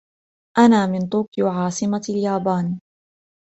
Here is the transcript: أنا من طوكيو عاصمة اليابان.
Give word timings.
أنا 0.57 0.85
من 0.87 1.07
طوكيو 1.09 1.47
عاصمة 1.47 2.01
اليابان. 2.09 2.79